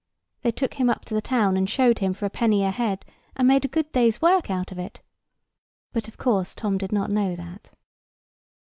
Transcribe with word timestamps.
They 0.41 0.49
took 0.51 0.73
him 0.73 0.89
up 0.89 1.05
to 1.05 1.13
the 1.13 1.21
town 1.21 1.55
and 1.55 1.69
showed 1.69 1.99
him 1.99 2.15
for 2.15 2.25
a 2.25 2.29
penny 2.31 2.63
a 2.63 2.71
head, 2.71 3.05
and 3.35 3.47
made 3.47 3.65
a 3.65 3.67
good 3.67 3.91
day's 3.91 4.19
work 4.19 4.49
of 4.49 4.79
it. 4.79 4.99
But 5.93 6.07
of 6.07 6.17
course 6.17 6.55
Tom 6.55 6.79
did 6.79 6.91
not 6.91 7.11
know 7.11 7.35
that. 7.35 7.71